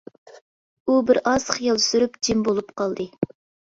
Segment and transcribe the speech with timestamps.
[0.87, 3.13] ئۇ بىر ئاز خىيال سۈرۈپ جىم بولۇپ قالدى.